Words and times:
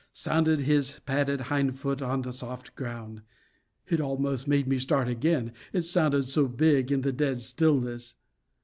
_sounded 0.11 0.61
his 0.61 0.99
padded 1.05 1.41
hind 1.41 1.77
foot 1.77 2.01
on 2.01 2.23
the 2.23 2.33
soft 2.33 2.73
ground. 2.75 3.21
It 3.87 3.99
almost 4.01 4.47
made 4.47 4.65
me 4.65 4.79
start 4.79 5.07
again, 5.07 5.51
it 5.73 5.81
sounded 5.81 6.27
so 6.27 6.47
big 6.47 6.91
in 6.91 7.01
the 7.01 7.11
dead 7.13 7.39
stillness. 7.39 8.15